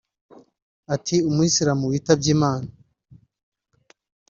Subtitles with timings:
[0.95, 2.69] Ati “Umusilamu witwabye Imana